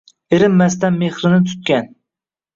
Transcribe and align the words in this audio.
Erinmasdan 0.37 0.97
mexrini 1.03 1.43
tutgan 1.51 1.95